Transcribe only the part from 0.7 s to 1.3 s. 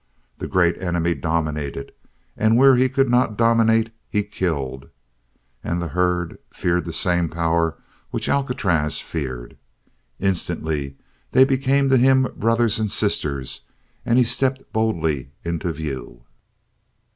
enemy